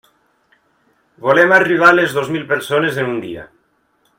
Volem 1.25 1.53
arribar 1.57 1.91
a 1.91 1.97
les 1.99 2.17
dos 2.19 2.33
mil 2.37 2.49
persones 2.55 2.99
en 3.05 3.13
un 3.13 3.25
dia! 3.27 3.45